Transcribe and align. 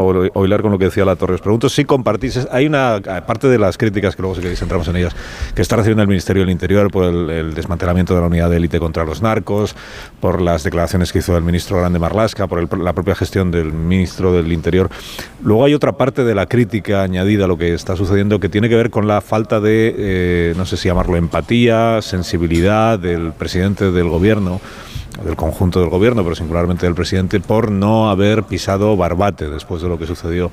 oilar 0.00 0.62
con 0.62 0.72
lo 0.72 0.78
que 0.78 0.86
decía 0.86 1.04
la 1.04 1.16
Torres. 1.16 1.40
Pregunto 1.40 1.68
si 1.68 1.84
compartís, 1.84 2.48
hay 2.50 2.66
una 2.66 3.00
parte 3.26 3.48
de 3.48 3.58
las 3.58 3.76
críticas 3.76 4.16
que 4.16 4.22
luego 4.22 4.34
si 4.34 4.40
queréis 4.40 4.60
entramos 4.62 4.88
en 4.88 4.96
ellas, 4.96 5.14
que 5.54 5.62
está 5.62 5.76
recibiendo 5.76 6.02
el 6.02 6.08
Ministerio 6.08 6.42
del 6.42 6.50
Interior 6.50 6.90
por 6.90 7.04
el, 7.04 7.54
desmantelamiento 7.54 8.14
de 8.14 8.20
la 8.20 8.26
unidad 8.26 8.50
de 8.50 8.56
élite 8.56 8.78
contra 8.78 9.04
los 9.04 9.22
narcos, 9.22 9.74
por 10.20 10.40
las 10.40 10.62
declaraciones 10.62 11.12
que 11.12 11.18
hizo 11.18 11.36
el 11.36 11.44
ministro 11.44 11.78
Grande 11.78 11.98
Marlasca, 11.98 12.46
por 12.46 12.78
la 12.78 12.92
propia 12.92 13.14
gestión 13.14 13.50
del 13.50 13.72
ministro 13.72 14.32
del 14.32 14.52
Interior. 14.52 14.90
Luego 15.42 15.64
hay 15.64 15.74
otra 15.74 15.92
parte 15.92 16.24
de 16.24 16.34
la 16.34 16.46
crítica 16.46 17.02
añadida 17.02 17.44
a 17.44 17.48
lo 17.48 17.58
que 17.58 17.74
está 17.74 17.96
sucediendo 17.96 18.40
que 18.40 18.48
tiene 18.48 18.68
que 18.68 18.76
ver 18.76 18.90
con 18.90 19.06
la 19.06 19.20
falta 19.20 19.60
de, 19.60 19.94
eh, 19.96 20.54
no 20.56 20.66
sé 20.66 20.76
si 20.76 20.88
llamarlo 20.88 21.16
empatía, 21.16 22.00
sensibilidad 22.02 22.98
del 22.98 23.32
presidente 23.32 23.90
del 23.90 24.08
gobierno 24.08 24.60
del 25.24 25.36
conjunto 25.36 25.80
del 25.80 25.88
gobierno, 25.88 26.22
pero 26.22 26.34
singularmente 26.34 26.86
del 26.86 26.94
presidente, 26.94 27.40
por 27.40 27.70
no 27.70 28.10
haber 28.10 28.44
pisado 28.44 28.96
Barbate 28.96 29.48
después 29.48 29.82
de 29.82 29.88
lo 29.88 29.98
que 29.98 30.06
sucedió 30.06 30.50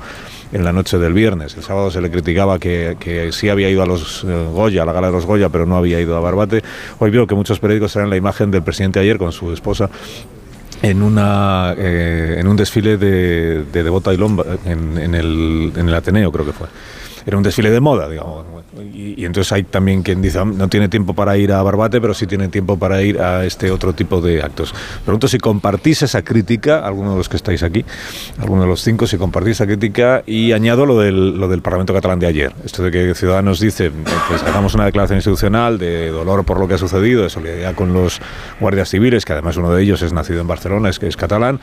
en 0.52 0.64
la 0.64 0.74
noche 0.74 0.98
del 0.98 1.14
viernes. 1.14 1.56
El 1.56 1.64
sábado 1.64 1.92
se 1.92 2.02
le 2.02 2.12
criticaba 2.12 2.60
que, 2.60 2.98
que 3.00 3.32
sí 3.32 3.50
había 3.50 3.70
ido 3.70 3.84
a 3.84 3.86
los 3.86 4.24
eh, 4.24 4.48
Goya, 4.54 4.84
a 4.84 4.86
la 4.86 4.94
gala 4.94 5.08
de 5.08 5.14
los 5.14 5.26
Goya, 5.26 5.50
pero 5.50 5.66
no 5.66 5.78
había 5.78 6.00
ido 6.00 6.18
a 6.18 6.20
Barbate. 6.20 6.64
Hoy 7.00 7.12
veo 7.12 7.28
que 7.28 7.36
muchos 7.36 7.60
periódicos 7.60 7.94
traen 7.94 8.10
la 8.10 8.18
imagen 8.18 8.52
del 8.52 8.64
presidente 8.64 9.00
ayer 9.00 9.18
con 9.18 9.32
su 9.32 9.52
esposa 9.52 9.90
en 10.82 11.02
una 11.02 11.74
eh, 11.78 12.36
en 12.38 12.48
un 12.48 12.56
desfile 12.56 12.98
de, 12.98 13.64
de 13.64 13.84
Devota 13.84 14.14
y 14.14 14.18
Lomba 14.18 14.44
en, 14.66 14.98
en, 14.98 15.16
el, 15.16 15.74
en 15.76 15.88
el 15.90 15.94
Ateneo 15.96 16.32
creo 16.32 16.46
que 16.46 16.54
fue 16.54 16.68
era 17.28 17.38
un 17.38 17.44
desfile 17.44 17.70
de 17.70 17.80
moda 17.80 18.10
digamos 18.10 18.46
y, 18.94 19.26
entonces 19.26 19.52
hay 19.52 19.64
también 19.64 20.04
quien 20.04 20.22
dice, 20.22 20.44
no 20.46 20.68
tiene 20.68 20.90
tiempo 20.90 21.14
para 21.14 21.38
ir 21.38 21.52
a 21.52 21.62
Barbate, 21.62 22.00
pero 22.02 22.14
sí 22.14 22.28
tiene 22.28 22.48
tiempo 22.48 22.78
para 22.78 23.02
ir 23.02 23.20
a 23.20 23.46
este 23.46 23.72
otro 23.72 23.94
tipo 23.94 24.22
de 24.22 24.42
actos. 24.42 24.74
Pregunto 25.04 25.28
si 25.28 25.38
compartís 25.38 26.04
esa 26.04 26.22
crítica, 26.22 26.86
alguno 26.86 27.12
de 27.12 27.18
los 27.18 27.30
que 27.30 27.38
estáis 27.38 27.64
aquí, 27.64 27.86
alguno 28.40 28.64
de 28.64 28.68
los 28.68 28.82
cinco, 28.82 29.08
si 29.08 29.18
compartís 29.18 29.54
esa 29.54 29.66
crítica 29.66 30.24
y 30.26 30.52
añado 30.52 30.86
lo 30.86 31.00
del, 31.00 31.38
lo 31.40 31.48
del 31.48 31.62
Parlamento 31.62 31.94
catalán 31.94 32.20
de 32.20 32.28
ayer. 32.28 32.54
Esto 32.64 32.84
de 32.84 32.92
que 32.92 33.16
Ciudadanos 33.16 33.60
dice, 33.60 33.92
pues 34.28 34.44
hagamos 34.44 34.76
una 34.76 34.86
declaración 34.86 35.18
institucional 35.18 35.78
de 35.78 36.10
dolor 36.10 36.46
por 36.46 36.60
lo 36.60 36.68
que 36.68 36.76
ha 36.76 36.78
sucedido, 36.78 37.24
de 37.24 37.30
solidaridad 37.30 37.76
con 37.76 37.94
los 37.94 38.20
guardias 38.60 38.90
civiles, 38.90 39.26
que 39.26 39.34
además 39.34 39.58
uno 39.58 39.74
de 39.74 39.84
ellos 39.84 40.02
es 40.02 40.14
nacido 40.14 40.42
en 40.42 40.48
Barcelona, 40.48 40.90
es 40.90 40.98
es 41.08 41.16
catalán, 41.16 41.60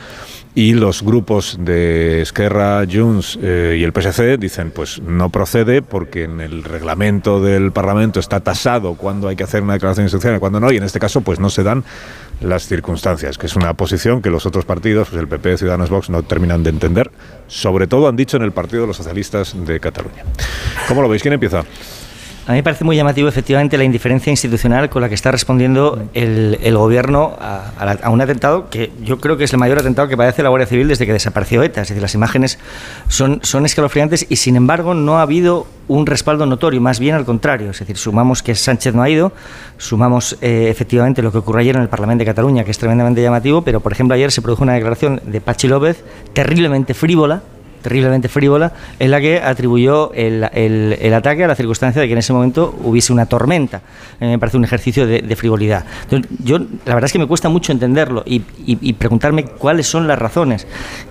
y 0.55 0.73
los 0.73 1.03
grupos 1.03 1.57
de 1.59 2.21
Esquerra, 2.21 2.83
Junts 2.91 3.37
eh, 3.41 3.77
y 3.77 3.83
el 3.83 3.91
PSC 3.91 4.37
dicen, 4.37 4.71
pues 4.71 5.01
no 5.01 5.29
procede 5.29 5.54
porque 5.87 6.25
en 6.25 6.41
el 6.41 6.65
reglamento 6.65 7.41
del 7.41 7.71
Parlamento 7.71 8.19
está 8.19 8.41
tasado 8.41 8.95
cuando 8.95 9.29
hay 9.29 9.37
que 9.37 9.45
hacer 9.45 9.63
una 9.63 9.73
declaración 9.73 10.03
institucional 10.05 10.37
y 10.37 10.39
cuando 10.41 10.59
no, 10.59 10.69
y 10.69 10.75
en 10.77 10.83
este 10.83 10.99
caso 10.99 11.21
pues 11.21 11.39
no 11.39 11.49
se 11.49 11.63
dan 11.63 11.85
las 12.41 12.67
circunstancias, 12.67 13.37
que 13.37 13.45
es 13.45 13.55
una 13.55 13.73
posición 13.73 14.21
que 14.21 14.29
los 14.29 14.45
otros 14.45 14.65
partidos, 14.65 15.07
pues 15.09 15.21
el 15.21 15.29
PP, 15.29 15.57
Ciudadanos, 15.57 15.89
Vox, 15.89 16.09
no 16.09 16.23
terminan 16.23 16.63
de 16.63 16.71
entender. 16.71 17.09
Sobre 17.47 17.87
todo 17.87 18.09
han 18.09 18.17
dicho 18.17 18.35
en 18.35 18.43
el 18.43 18.51
Partido 18.51 18.81
de 18.81 18.87
los 18.87 18.97
Socialistas 18.97 19.55
de 19.65 19.79
Cataluña. 19.79 20.25
¿Cómo 20.89 21.01
lo 21.01 21.07
veis? 21.07 21.21
¿Quién 21.21 21.35
empieza? 21.35 21.63
A 22.47 22.51
mí 22.51 22.57
me 22.57 22.63
parece 22.63 22.83
muy 22.83 22.95
llamativo 22.95 23.27
efectivamente 23.27 23.75
la 23.75 23.85
indiferencia 23.85 24.29
institucional 24.29 24.87
con 24.87 25.01
la 25.01 25.09
que 25.09 25.15
está 25.15 25.31
respondiendo 25.31 26.07
el, 26.13 26.77
gobierno 26.77 27.35
a, 27.39 28.09
un 28.11 28.21
atentado 28.21 28.69
que 28.69 28.91
yo 29.03 29.19
creo 29.19 29.35
que 29.35 29.45
es 29.45 29.53
el 29.53 29.57
mayor 29.57 29.79
atentado 29.79 30.07
que 30.07 30.15
padece 30.15 30.43
la 30.43 30.49
Guardia 30.49 30.67
Civil 30.67 30.87
desde 30.87 31.07
que 31.07 31.13
desapareció 31.13 31.63
ETA. 31.63 31.81
Es 31.81 31.87
decir, 31.87 32.03
las 32.03 32.13
imágenes 32.13 32.59
son, 33.07 33.39
son 33.41 33.65
escalofriantes 33.65 34.27
y 34.29 34.35
sin 34.35 34.57
embargo 34.57 34.93
no 34.93 35.17
ha 35.17 35.23
habido 35.23 35.65
un 35.87 36.05
respaldo 36.05 36.45
notorio, 36.45 36.79
más 36.81 36.99
bien 36.99 37.15
al 37.15 37.25
contrario. 37.25 37.71
Es 37.71 37.79
decir, 37.79 37.97
sumamos 37.97 38.43
que 38.43 38.53
Sánchez 38.53 38.93
no 38.93 39.01
ha 39.01 39.09
ido, 39.09 39.31
sumamos 39.79 40.37
eh, 40.41 40.67
efectivamente 40.69 41.23
lo 41.23 41.31
que 41.31 41.39
ocurrió 41.39 41.61
ayer 41.61 41.75
en 41.75 41.81
el 41.81 41.89
Parlamento 41.89 42.21
de 42.21 42.25
Cataluña, 42.27 42.63
que 42.63 42.69
es 42.69 42.77
tremendamente 42.77 43.23
llamativo, 43.23 43.63
pero 43.63 43.79
por 43.79 43.91
ejemplo 43.91 44.13
ayer 44.13 44.31
se 44.31 44.43
produjo 44.43 44.61
una 44.61 44.73
declaración 44.73 45.19
de 45.25 45.41
Pachi 45.41 45.67
López 45.67 46.03
terriblemente 46.33 46.93
frívola 46.93 47.41
terriblemente 47.85 48.29
frívola, 48.29 48.71
en 48.97 49.11
la 49.11 49.21
que 49.21 49.39
atribuyó 49.39 50.11
el, 50.13 50.43
el, 50.53 51.13
ataque 51.13 51.43
a 51.43 51.47
la 51.47 51.53
circunstancia 51.53 52.01
de 52.01 52.07
que 52.07 52.13
en 52.13 52.17
ese 52.17 52.33
momento 52.33 52.75
hubiese 52.83 53.13
una 53.13 53.27
tormenta. 53.27 53.81
me 54.19 54.39
parece 54.39 54.57
un 54.57 54.63
ejercicio 54.63 55.05
de, 55.05 55.35
frivolidad. 55.35 55.85
yo, 56.43 56.57
la 56.57 56.95
verdad 56.95 57.05
es 57.05 57.11
que 57.11 57.19
me 57.19 57.27
cuesta 57.27 57.47
mucho 57.47 57.71
entenderlo 57.71 58.23
y, 58.25 58.41
y, 58.65 58.93
preguntarme 58.93 59.43
cuáles 59.43 59.85
son 59.85 60.07
las 60.07 60.17
razones 60.17 60.65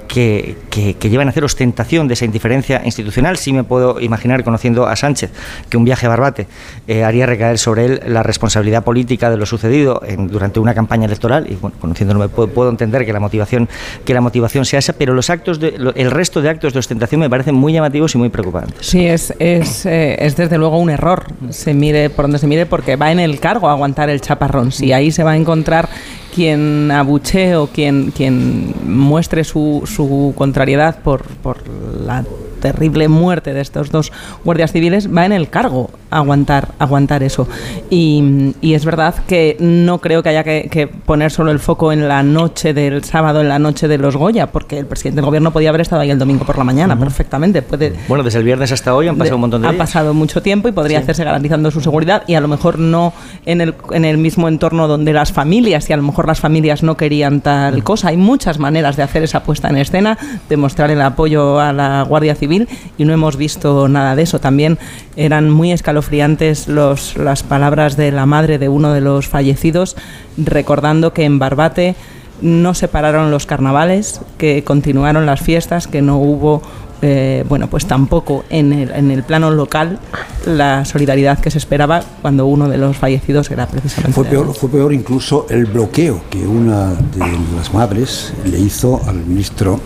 que, 0.09 0.57
que, 0.71 1.11
llevan 1.11 1.29
a 1.29 1.31
hacer 1.31 1.45
ostentación 1.45 2.09
de 2.09 2.15
esa 2.15 2.25
indiferencia 2.25 2.83
institucional. 2.85 3.37
Sí 3.37 3.53
me 3.53 3.62
puedo 3.62 4.01
imaginar, 4.01 4.43
conociendo 4.43 4.87
a 4.87 4.97
Sánchez, 4.97 5.31
que 5.69 5.77
un 5.77 5.85
viaje 5.85 6.06
a 6.06 6.09
Barbate 6.09 6.49
eh, 6.89 7.05
haría 7.05 7.27
recaer 7.27 7.59
sobre 7.59 7.85
él 7.85 8.01
la 8.06 8.23
responsabilidad 8.23 8.83
política 8.83 9.31
de 9.31 9.37
lo 9.37 9.47
sucedido 9.47 10.03
en, 10.05 10.27
durante 10.27 10.59
una 10.59 10.75
campaña 10.75 11.06
electoral 11.06 11.47
y 11.49 11.55
bueno, 11.55 11.77
conociéndolo 11.81 12.29
puedo, 12.29 12.49
puedo, 12.49 12.71
entender 12.71 13.05
que 13.06 13.12
la 13.12 13.21
motivación 13.21 13.69
que 14.05 14.15
la 14.15 14.21
motivación 14.21 14.65
sea 14.65 14.79
esa, 14.79 14.95
pero 14.95 15.15
los 15.15 15.31
actos 15.31 15.61
de, 15.61 15.75
el 15.95 16.11
resto 16.11 16.41
de 16.41 16.49
actos 16.49 16.64
de 16.73 16.79
ostentación 16.79 17.21
me 17.21 17.31
parecen 17.31 17.55
muy 17.55 17.73
llamativos 17.73 18.15
y 18.15 18.19
muy 18.19 18.29
preocupantes. 18.29 18.87
Sí, 18.87 19.07
es, 19.07 19.35
es, 19.39 19.87
eh, 19.87 20.17
es 20.19 20.37
desde 20.37 20.59
luego 20.59 20.79
un 20.79 20.91
error, 20.91 21.25
se 21.51 21.75
mire 21.75 22.11
por 22.11 22.25
donde 22.25 22.39
se 22.39 22.47
mire, 22.47 22.67
porque 22.67 22.97
va 22.97 23.13
en 23.13 23.21
el 23.21 23.41
cargo 23.41 23.69
a 23.69 23.73
aguantar 23.73 24.09
el 24.11 24.21
chaparrón. 24.21 24.73
Si 24.73 24.93
ahí 24.93 25.11
se 25.11 25.23
va 25.23 25.33
a 25.33 25.37
encontrar 25.37 25.89
quien 26.35 26.91
abuche 26.91 27.57
o 27.57 27.69
quien, 27.69 28.11
quien 28.11 28.75
muestre 28.87 29.45
su, 29.45 29.83
su 29.87 30.33
contrariedad 30.37 30.99
por, 31.03 31.23
por 31.23 31.59
la 31.69 32.25
terrible 32.65 33.09
muerte 33.09 33.53
de 33.53 33.61
estos 33.61 33.91
dos 33.91 34.11
guardias 34.43 34.73
civiles, 34.73 35.15
va 35.15 35.27
en 35.27 35.33
el 35.33 35.51
cargo 35.51 35.91
aguantar, 36.09 36.69
aguantar 36.79 37.23
eso. 37.23 37.47
Y, 37.91 38.55
y 38.63 38.73
es 38.73 38.87
verdad 38.87 39.15
que 39.27 39.59
no 39.61 39.99
creo 39.99 40.23
que 40.23 40.31
haya 40.31 40.45
que, 40.45 40.89
poner 41.05 41.31
solo 41.31 41.51
el 41.51 41.59
foco 41.59 41.93
en 41.93 42.09
la 42.09 42.23
noche 42.23 42.73
del 42.73 43.05
sábado, 43.05 43.43
en 43.43 43.51
la 43.51 43.59
noche 43.59 43.87
de 43.87 43.99
los 43.99 44.17
Goya, 44.17 44.47
porque 44.47 44.79
el 44.79 44.87
presidente 44.87 45.17
del 45.17 45.27
gobierno 45.27 45.51
podía 45.51 45.69
haber 45.69 45.83
estado 45.83 46.01
ahí 46.01 46.11
el 46.11 46.19
domingo 46.19 46.47
por 46.47 46.57
la 46.57 46.65
mañana, 46.65 46.99
perfectamente. 46.99 47.61
Puede, 47.61 47.93
bueno, 48.09 48.25
desde 48.25 48.39
el 48.39 48.45
viernes 48.45 48.73
hasta 48.73 48.95
hoy 48.95 49.09
han 49.09 49.19
pasado 49.19 49.37
un 49.37 49.43
montón 49.43 49.61
de 49.61 49.69
días. 49.69 49.79
Ha 49.79 49.85
pasado 49.85 50.15
mucho 50.15 50.41
tiempo 50.41 50.69
y 50.69 50.73
podría 50.73 51.01
hacerse 51.01 51.23
garantizando 51.23 51.71
su 51.71 51.83
seguridad 51.83 52.23
y 52.27 52.35
a 52.35 52.41
lo 52.41 52.49
mejor 52.49 52.79
no 52.79 53.13
en 53.45 53.61
el, 53.61 53.75
en 53.91 54.07
el 54.07 54.17
mismo 54.17 54.49
entorno 54.49 54.89
donde 54.89 55.13
las 55.13 55.33
familias, 55.33 55.91
y 55.91 55.93
a 55.93 55.99
lo 55.99 56.03
mejor 56.03 56.27
las 56.27 56.41
familias 56.41 56.83
no 56.83 56.97
querían 56.97 57.43
tal 57.43 57.85
cosa. 57.85 58.09
Hay 58.09 58.17
muchas 58.17 58.59
maneras 58.59 58.97
de 58.97 59.03
hacer 59.03 59.23
esa 59.23 59.43
puesta 59.43 59.69
en 59.69 59.77
escena, 59.77 60.17
de 60.49 60.57
mostrar 60.57 60.91
el 60.91 61.03
apoyo 61.03 61.61
a 61.61 61.75
la 61.75 62.03
Guardia 62.09 62.35
Civil 62.35 62.54
y 62.99 63.05
no 63.05 63.13
hemos 63.13 63.37
visto 63.37 63.89
nada 63.89 64.17
de 64.17 64.23
eso. 64.23 64.39
También 64.39 64.79
eran 65.17 65.51
muy 65.51 65.73
escalofriantes 65.73 66.69
los, 66.69 67.17
las 67.17 67.43
palabras 67.43 67.97
de 67.97 68.13
la 68.13 68.27
madre 68.27 68.59
de 68.59 68.69
uno 68.69 68.93
de 68.93 69.01
los 69.01 69.29
fallecidos, 69.29 69.97
recordando 70.37 71.13
que 71.13 71.25
en 71.25 71.39
Barbate 71.39 71.95
no 72.41 72.75
se 72.75 72.89
pararon 72.89 73.31
los 73.31 73.47
carnavales, 73.47 74.21
que 74.39 74.65
continuaron 74.65 75.27
las 75.27 75.41
fiestas, 75.41 75.87
que 75.87 76.03
no 76.03 76.19
hubo 76.19 76.63
eh, 77.07 77.45
bueno, 77.49 77.69
pues 77.69 77.85
tampoco 77.85 78.47
en 78.49 78.73
el, 78.73 78.91
en 78.91 79.11
el, 79.11 79.25
plano 79.25 79.51
local 79.51 79.99
la 80.47 80.87
solidaridad 80.87 81.39
que 81.39 81.51
se 81.51 81.59
esperaba 81.59 82.03
cuando 82.23 82.47
uno 82.47 82.67
de 82.69 82.79
los 82.79 82.97
fallecidos 82.97 83.51
era 83.51 83.67
precisamente. 83.67 84.15
Fue 84.15 84.25
peor, 84.25 84.55
fue 84.55 84.71
peor 84.71 84.93
incluso 84.95 85.47
el 85.51 85.67
bloqueo 85.67 86.23
que 86.31 86.47
una 86.47 86.95
de 86.95 87.39
las 87.57 87.75
madres 87.75 88.33
le 88.47 88.59
hizo 88.59 89.03
al 89.07 89.17
ministro 89.17 89.81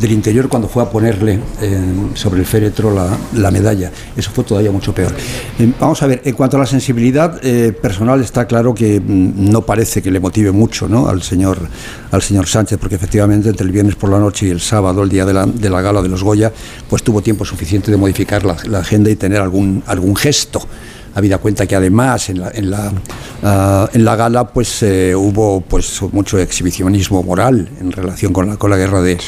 del 0.00 0.12
Interior 0.12 0.48
cuando 0.48 0.68
fue 0.68 0.82
a 0.82 0.88
ponerle 0.88 1.38
eh, 1.60 1.80
sobre 2.14 2.40
el 2.40 2.46
féretro 2.46 2.92
la, 3.34 3.50
medalla. 3.50 3.90
Eso 4.16 4.30
fue 4.30 4.44
todavía 4.44 4.70
mucho 4.70 4.94
peor. 4.94 5.12
Eh, 5.58 5.72
vamos 5.78 6.02
a 6.02 6.06
ver, 6.06 6.22
en 6.24 6.34
cuanto 6.34 6.56
a 6.56 6.60
la 6.60 6.66
sensibilidad 6.66 7.38
eh, 7.42 7.72
personal, 7.72 8.20
está 8.20 8.46
claro 8.46 8.74
que 8.74 9.00
mm, 9.00 9.50
no 9.50 9.62
parece 9.62 10.00
que 10.00 10.10
le 10.10 10.20
motive 10.20 10.52
mucho 10.52 10.88
¿no? 10.88 11.08
al, 11.08 11.22
señor, 11.22 11.58
al 12.10 12.22
señor 12.22 12.46
Sánchez, 12.46 12.78
porque 12.78 12.94
efectivamente 12.94 13.48
entre 13.48 13.66
el 13.66 13.72
viernes 13.72 13.96
por 13.96 14.10
la 14.10 14.18
noche 14.18 14.46
y 14.46 14.50
el 14.50 14.60
sábado, 14.60 15.02
el 15.02 15.10
día 15.10 15.26
de 15.26 15.34
la, 15.34 15.46
de 15.46 15.68
la 15.68 15.82
gala 15.82 16.00
de 16.00 16.08
los 16.08 16.22
Goya, 16.22 16.52
pues 16.88 17.02
tuvo 17.02 17.20
tiempo 17.20 17.44
suficiente 17.44 17.90
de 17.90 17.96
modificar 17.96 18.44
la, 18.44 18.56
la 18.64 18.78
agenda 18.78 19.10
y 19.10 19.16
tener 19.16 19.40
algún, 19.40 19.82
algún 19.86 20.16
gesto 20.16 20.62
habida 21.14 21.38
cuenta 21.38 21.66
que 21.66 21.76
además 21.76 22.28
en 22.30 22.40
la, 22.40 22.50
en 22.54 22.70
la, 22.70 22.92
ah, 23.42 23.88
en 23.92 24.04
la 24.04 24.16
gala 24.16 24.48
pues 24.48 24.82
eh, 24.82 25.14
hubo 25.14 25.60
pues 25.60 26.00
mucho 26.12 26.38
exhibicionismo 26.38 27.22
moral 27.22 27.68
en 27.80 27.92
relación 27.92 28.32
con 28.32 28.48
la, 28.48 28.56
con 28.56 28.70
la 28.70 28.76
guerra 28.76 29.02
de, 29.02 29.18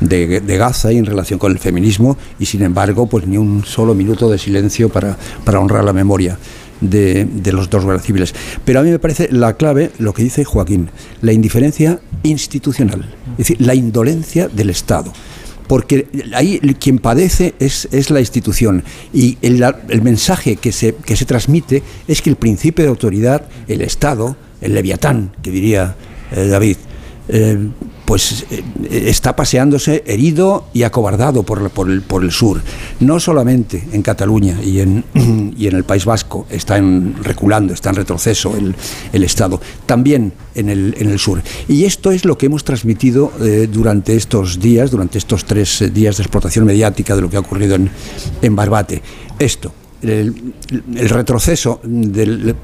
de, 0.00 0.56
Gaza 0.56 0.92
y 0.92 0.98
en 0.98 1.06
relación 1.06 1.38
con 1.38 1.52
el 1.52 1.58
feminismo 1.58 2.16
y 2.38 2.46
sin 2.46 2.62
embargo 2.62 3.06
pues 3.06 3.26
ni 3.26 3.36
un 3.36 3.64
solo 3.64 3.94
minuto 3.94 4.30
de 4.30 4.38
silencio 4.38 4.88
para, 4.88 5.16
para 5.44 5.60
honrar 5.60 5.84
la 5.84 5.92
memoria. 5.92 6.38
De, 6.80 7.26
de, 7.26 7.52
los 7.52 7.70
dos 7.70 7.84
guerras 7.84 8.02
civiles. 8.02 8.34
Pero 8.64 8.80
a 8.80 8.82
mí 8.82 8.90
me 8.90 8.98
parece 8.98 9.28
la 9.30 9.52
clave 9.52 9.92
lo 9.98 10.12
que 10.12 10.24
dice 10.24 10.42
Joaquín, 10.42 10.90
la 11.20 11.32
indiferencia 11.32 12.00
institucional, 12.24 13.14
es 13.34 13.38
decir, 13.38 13.60
la 13.60 13.76
indolencia 13.76 14.48
del 14.48 14.70
Estado 14.70 15.12
porque 15.66 16.08
ahí 16.34 16.58
quien 16.78 16.98
padece 16.98 17.54
es, 17.58 17.88
es 17.92 18.10
la 18.10 18.20
institución. 18.20 18.84
Y 19.12 19.38
el, 19.42 20.02
mensaje 20.02 20.56
que 20.56 20.72
se, 20.72 20.94
que 20.94 21.16
se 21.16 21.24
transmite 21.24 21.82
es 22.08 22.22
que 22.22 22.30
el 22.30 22.36
principio 22.36 22.84
de 22.84 22.90
autoridad, 22.90 23.46
el 23.68 23.82
Estado, 23.82 24.36
el 24.60 24.74
leviatán, 24.74 25.32
que 25.42 25.50
diría 25.50 25.96
eh, 26.30 26.46
David, 26.46 26.76
eh, 27.28 27.68
pues 28.12 28.44
eh, 28.50 28.62
está 29.08 29.34
paseándose 29.34 30.04
herido 30.06 30.66
y 30.74 30.82
acobardado 30.82 31.44
por, 31.44 31.62
el, 31.88 32.30
sur. 32.30 32.60
No 33.00 33.18
solamente 33.18 33.88
en 33.90 34.02
Cataluña 34.02 34.60
y 34.62 34.80
en, 34.80 35.02
en 35.14 35.74
el 35.74 35.84
País 35.84 36.04
Vasco 36.04 36.46
están 36.50 37.14
reculando, 37.22 37.72
está 37.72 37.88
en 37.88 37.96
retroceso 37.96 38.54
el, 38.54 39.24
Estado, 39.24 39.62
también 39.86 40.34
en 40.54 40.68
el, 40.68 40.94
en 40.98 41.18
sur. 41.18 41.40
Y 41.68 41.84
esto 41.84 42.12
es 42.12 42.26
lo 42.26 42.36
que 42.36 42.44
hemos 42.44 42.64
transmitido 42.64 43.32
eh, 43.40 43.66
durante 43.72 44.14
estos 44.14 44.60
días, 44.60 44.90
durante 44.90 45.16
estos 45.16 45.46
tres 45.46 45.82
días 45.94 46.18
de 46.18 46.22
explotación 46.22 46.66
mediática 46.66 47.16
de 47.16 47.22
lo 47.22 47.30
que 47.30 47.38
ha 47.38 47.40
ocurrido 47.40 47.76
en, 47.76 47.88
en 48.42 48.54
Barbate. 48.54 49.00
Esto, 49.38 49.72
el, 50.02 50.54
retroceso 51.08 51.80
del, 51.84 52.56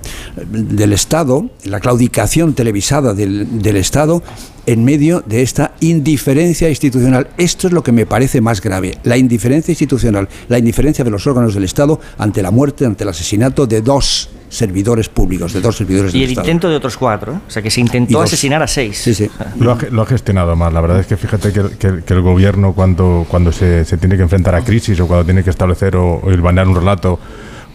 Estado, 0.93 1.51
la 1.65 1.81
claudicación 1.81 2.55
televisada 2.55 3.15
del, 3.15 3.77
Estado 3.77 4.23
en 4.69 4.85
medio 4.85 5.23
de 5.25 5.41
esta 5.41 5.73
indiferencia 5.81 6.69
institucional. 6.69 7.29
Esto 7.39 7.69
es 7.69 7.73
lo 7.73 7.83
que 7.83 7.91
me 7.91 8.05
parece 8.05 8.43
más 8.43 8.61
grave, 8.61 8.99
la 9.03 9.17
indiferencia 9.17 9.73
institucional, 9.73 10.29
la 10.49 10.59
indiferencia 10.59 11.03
de 11.03 11.11
los 11.11 11.27
órganos 11.27 11.55
del 11.55 11.65
Estado 11.65 11.99
ante 12.19 12.43
la 12.43 12.51
muerte, 12.51 12.85
ante 12.85 13.05
el 13.05 13.09
asesinato 13.09 13.67
de 13.67 13.81
dos 13.81 14.29
servidores 14.51 15.09
públicos, 15.09 15.55
de 15.55 15.63
dos 15.63 15.75
servidores 15.75 16.15
Y 16.15 16.19
del 16.19 16.25
el 16.25 16.31
Estado. 16.33 16.49
intento 16.49 16.69
de 16.69 16.77
otros 16.77 16.99
cuatro, 16.99 17.33
¿eh? 17.33 17.41
o 17.49 17.51
sea 17.51 17.63
que 17.63 17.71
se 17.71 17.81
intentó 17.81 18.21
asesinar 18.21 18.63
a 18.63 18.67
seis. 18.67 18.99
Sí, 18.99 19.15
sí. 19.15 19.31
Lo 19.59 19.73
ha, 19.73 19.79
lo 19.91 20.03
ha, 20.03 20.07
gestionado 20.07 20.55
mal. 20.55 20.75
La 20.75 20.83
verdad 20.83 21.01
es 21.01 21.07
que 21.07 21.17
fíjate 21.17 21.51
que, 21.51 21.63
que, 21.79 22.03
que 22.05 22.15
el 22.15 22.21
gobierno 22.21 22.75
cuando, 22.75 23.25
cuando 23.27 23.53
se, 23.53 23.87
se, 23.87 23.97
tiene 23.97 24.17
que 24.17 24.23
enfrentar 24.23 24.55
a 24.55 24.63
crisis 24.63 25.01
o 25.01 25.07
cuando 25.07 25.25
tiene 25.25 25.43
que 25.43 25.51
establecer 25.51 25.97
o, 25.97 26.17
o 26.17 26.29
un 26.29 26.75
relato, 26.75 27.19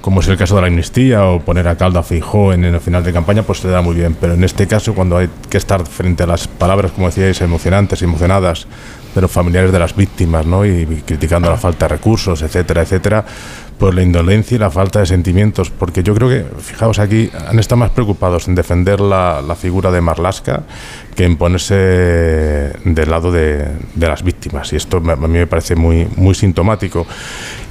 como 0.03 0.19
es 0.19 0.27
el 0.27 0.35
caso 0.35 0.55
de 0.55 0.61
la 0.61 0.67
amnistía 0.67 1.23
o 1.27 1.39
poner 1.39 1.65
a 1.65 1.77
caldo 1.77 1.97
a 1.97 2.03
Fijó 2.03 2.51
en, 2.51 2.65
el 2.65 2.81
final 2.81 3.05
de 3.05 3.13
campaña, 3.13 3.43
pues 3.43 3.59
se 3.59 3.69
da 3.69 3.81
muy 3.81 3.95
bien. 3.95 4.17
Pero 4.19 4.33
en 4.33 4.43
este 4.43 4.67
caso, 4.67 4.93
cuando 4.93 5.15
hay 5.15 5.29
que 5.49 5.57
estar 5.57 5.87
frente 5.87 6.23
a 6.23 6.27
las 6.27 6.45
palabras, 6.45 6.91
como 6.91 7.07
decíais, 7.07 7.39
emocionantes, 7.39 8.01
emocionadas, 8.01 8.67
de 9.15 9.21
los 9.21 9.31
familiares 9.31 9.71
de 9.71 9.79
las 9.79 9.95
víctimas, 9.95 10.45
¿no? 10.45 10.65
Y, 10.65 10.81
y 10.81 11.03
criticando 11.05 11.49
la 11.49 11.55
falta 11.55 11.87
de 11.87 11.95
recursos, 11.95 12.41
etcétera, 12.41 12.81
etcétera, 12.81 13.23
pues 13.77 13.93
la 13.93 14.01
indolencia 14.01 14.55
y 14.55 14.59
la 14.59 14.69
falta 14.69 14.99
de 14.99 15.05
sentimientos, 15.05 15.69
porque 15.69 16.03
yo 16.03 16.13
creo 16.13 16.29
que, 16.29 16.45
fijaos 16.61 16.99
aquí, 16.99 17.29
han 17.47 17.59
estado 17.59 17.79
más 17.79 17.91
preocupados 17.91 18.47
en 18.47 18.55
defender 18.55 18.99
la, 19.01 19.41
la 19.41 19.55
figura 19.55 19.91
de 19.91 20.01
Marlaska 20.01 20.63
que 21.15 21.25
en 21.25 21.37
ponerse 21.37 21.75
del 21.75 23.09
lado 23.09 23.31
de, 23.31 23.67
de, 23.93 24.07
las 24.07 24.23
víctimas. 24.23 24.73
Y 24.73 24.77
esto 24.77 24.97
a 24.97 25.15
mí 25.15 25.39
me 25.39 25.47
parece 25.47 25.75
muy, 25.75 26.07
muy 26.15 26.33
sintomático. 26.33 27.05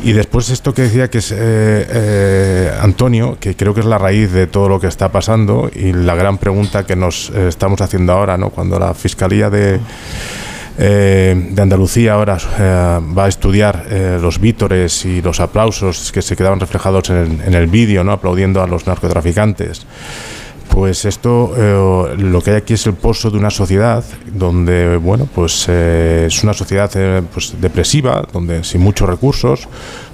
Y 0.02 0.12
después 0.12 0.50
esto 0.50 0.72
que 0.74 0.82
decía 0.82 1.10
que 1.10 1.18
es 1.18 1.32
eh, 1.32 1.36
eh, 1.38 2.72
Antonio, 2.80 3.36
que 3.40 3.56
creo 3.56 3.74
que 3.74 3.80
es 3.80 3.86
la 3.86 3.98
raíz 3.98 4.32
de 4.32 4.46
todo 4.46 4.68
lo 4.68 4.80
que 4.80 4.86
está 4.86 5.10
pasando 5.10 5.70
y 5.74 5.92
la 5.92 6.14
gran 6.14 6.38
pregunta 6.38 6.86
que 6.86 6.96
nos 6.96 7.30
eh, 7.30 7.48
estamos 7.48 7.80
haciendo 7.80 8.12
ahora, 8.12 8.36
¿no? 8.36 8.50
Cuando 8.50 8.78
la 8.78 8.94
Fiscalía 8.94 9.50
de... 9.50 9.80
Eh, 10.78 11.50
de 11.50 11.62
Andalucía 11.62 12.14
ahora 12.14 12.38
eh, 12.58 13.00
va 13.16 13.26
a 13.26 13.28
estudiar 13.28 13.86
eh, 13.90 14.18
los 14.20 14.40
vítores 14.40 15.04
y 15.04 15.20
los 15.20 15.40
aplausos 15.40 16.10
que 16.12 16.22
se 16.22 16.34
quedaban 16.34 16.60
reflejados 16.60 17.10
en 17.10 17.16
el, 17.16 17.40
en 17.42 17.54
el 17.54 17.66
vídeo, 17.66 18.04
¿no? 18.04 18.12
aplaudiendo 18.12 18.62
a 18.62 18.66
los 18.66 18.86
narcotraficantes. 18.86 19.86
Pues 20.70 21.04
esto, 21.04 21.52
lo 22.16 22.40
que 22.40 22.52
hay 22.52 22.56
aquí 22.56 22.72
es 22.72 22.86
el 22.86 22.94
pozo 22.94 23.30
de 23.30 23.36
una 23.36 23.50
sociedad 23.50 24.02
donde, 24.32 24.96
bueno, 24.96 25.28
pues 25.34 25.68
es 25.68 26.42
una 26.42 26.54
sociedad 26.54 26.90
pues, 27.30 27.60
depresiva, 27.60 28.26
donde 28.32 28.64
sin 28.64 28.80
muchos 28.80 29.06
recursos, 29.06 29.68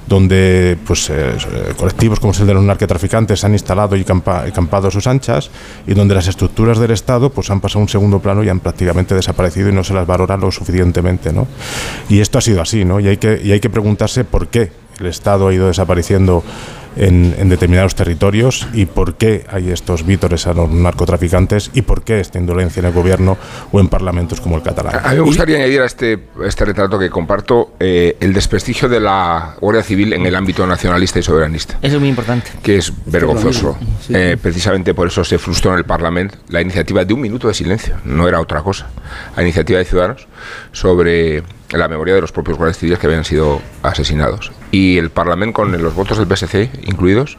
donde 0.08 0.78
pues 0.87 1.10
eh, 1.10 1.37
colectivos 1.76 2.19
como 2.19 2.32
es 2.32 2.40
el 2.40 2.46
de 2.46 2.55
los 2.55 2.62
narcotraficantes 2.62 3.44
han 3.44 3.52
instalado 3.52 3.94
y 3.94 4.05
campa, 4.05 4.50
campado 4.52 4.88
a 4.88 4.90
sus 4.90 5.06
anchas 5.06 5.50
y 5.87 5.94
donde 5.94 6.14
las 6.14 6.26
estructuras 6.26 6.78
del 6.78 6.93
Estado 6.93 7.31
pues 7.31 7.50
han 7.50 7.60
pasado 7.60 7.81
a 7.81 7.82
un 7.82 7.88
segundo 7.88 8.19
plano 8.19 8.43
y 8.43 8.49
han 8.49 8.60
prácticamente 8.60 9.14
desaparecido 9.14 9.69
y 9.69 9.72
no 9.72 9.84
se 9.84 9.94
las 9.94 10.06
valora 10.06 10.37
lo 10.37 10.50
suficientemente, 10.50 11.32
¿no? 11.32 11.46
Y 12.08 12.20
esto 12.20 12.38
ha 12.38 12.40
sido 12.40 12.62
así, 12.62 12.84
¿no? 12.84 13.00
Y 13.00 13.08
hay 13.08 13.19
que, 13.19 13.40
y 13.43 13.52
hay 13.52 13.60
que 13.60 13.70
preguntarse 13.70 14.25
por 14.25 14.49
qué 14.49 14.72
el 14.99 15.06
Estado 15.06 15.49
ha 15.49 15.55
ido 15.55 15.69
desapareciendo 15.69 16.43
en, 16.98 17.34
en, 17.38 17.48
determinados 17.48 17.94
territorios 17.94 18.66
y 18.72 18.86
por 18.86 19.14
qué 19.14 19.44
hay 19.48 19.70
estos 19.70 20.04
vítores 20.04 20.46
a 20.46 20.52
los 20.52 20.70
narcotraficantes 20.70 21.70
y 21.74 21.82
por 21.82 22.02
qué 22.02 22.20
esta 22.20 22.38
indolencia 22.38 22.80
en 22.80 22.86
el 22.86 22.92
gobierno 22.92 23.38
o 23.72 23.80
en 23.80 23.88
parlamentos 23.88 24.40
como 24.40 24.56
el 24.56 24.62
catalán. 24.62 25.00
A 25.02 25.10
mí 25.10 25.16
me 25.16 25.22
gustaría 25.22 25.58
y... 25.58 25.62
añadir 25.62 25.80
a 25.80 25.86
este, 25.86 26.18
este 26.44 26.64
retrato 26.64 26.98
que 26.98 27.08
comparto 27.08 27.74
eh, 27.78 28.16
el 28.20 28.32
desprestigio 28.32 28.88
de 28.88 29.00
la 29.00 29.54
Guardia 29.60 29.82
Civil 29.82 30.12
en 30.12 30.26
el 30.26 30.34
ámbito 30.34 30.66
nacionalista 30.66 31.18
y 31.18 31.22
soberanista. 31.22 31.78
Eso 31.80 31.94
es 31.96 32.00
muy 32.00 32.08
importante. 32.08 32.50
Que 32.62 32.78
es 32.78 32.92
vergonzoso. 33.06 33.78
Sí. 34.06 34.12
Eh, 34.14 34.36
precisamente 34.40 34.94
por 34.94 35.06
eso 35.06 35.24
se 35.24 35.38
frustró 35.38 35.72
en 35.72 35.78
el 35.78 35.84
Parlamento 35.84 36.38
la 36.48 36.60
iniciativa 36.60 37.04
de 37.04 37.14
un 37.14 37.20
minuto 37.20 37.48
de 37.48 37.54
silencio, 37.54 37.96
no 38.04 38.26
era 38.26 38.40
otra 38.40 38.62
cosa, 38.62 38.88
la 39.36 39.42
iniciativa 39.42 39.78
de 39.78 39.84
Ciudadanos 39.84 40.26
sobre 40.72 41.42
la 41.76 41.88
memoria 41.88 42.15
de 42.15 42.20
los 42.20 42.32
propios 42.32 42.56
guardias 42.56 42.79
civiles 42.79 42.99
que 42.99 43.06
habían 43.06 43.25
sido 43.25 43.61
asesinados. 43.82 44.53
Y 44.70 44.99
el 44.99 45.11
Parlamento, 45.11 45.55
con 45.55 45.82
los 45.82 45.94
votos 45.94 46.19
del 46.19 46.26
PSC 46.26 46.70
incluidos, 46.85 47.37